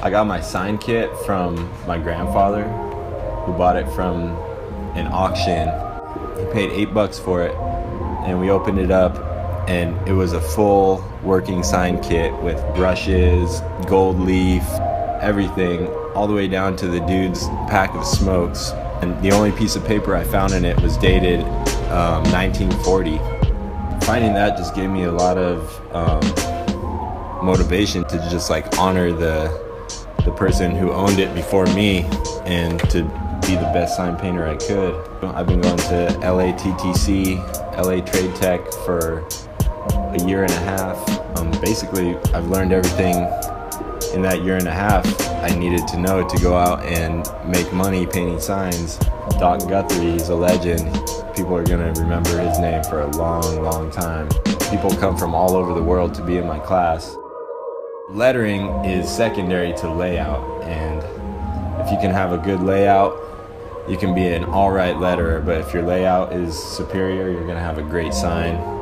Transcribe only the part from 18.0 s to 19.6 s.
smokes. And the only